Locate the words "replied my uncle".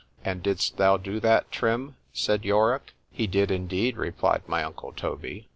3.97-4.91